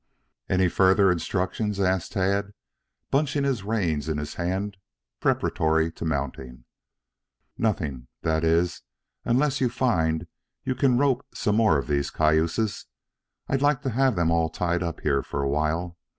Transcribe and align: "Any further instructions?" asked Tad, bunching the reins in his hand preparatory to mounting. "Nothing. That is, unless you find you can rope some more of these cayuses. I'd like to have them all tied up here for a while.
"Any 0.49 0.67
further 0.67 1.11
instructions?" 1.11 1.79
asked 1.79 2.13
Tad, 2.13 2.53
bunching 3.11 3.43
the 3.43 3.63
reins 3.63 4.09
in 4.09 4.17
his 4.17 4.33
hand 4.33 4.77
preparatory 5.19 5.91
to 5.91 6.05
mounting. 6.05 6.65
"Nothing. 7.55 8.07
That 8.23 8.43
is, 8.43 8.81
unless 9.25 9.61
you 9.61 9.69
find 9.69 10.25
you 10.63 10.73
can 10.73 10.97
rope 10.97 11.23
some 11.35 11.57
more 11.57 11.77
of 11.77 11.85
these 11.85 12.09
cayuses. 12.09 12.87
I'd 13.47 13.61
like 13.61 13.83
to 13.83 13.91
have 13.91 14.15
them 14.15 14.31
all 14.31 14.49
tied 14.49 14.81
up 14.81 15.01
here 15.01 15.21
for 15.21 15.43
a 15.43 15.47
while. 15.49 15.99